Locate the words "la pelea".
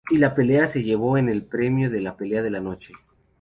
0.17-0.67